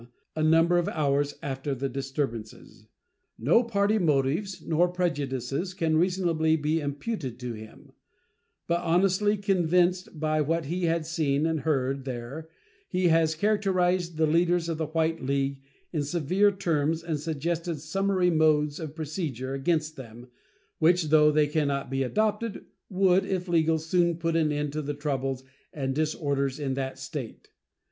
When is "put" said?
24.17-24.35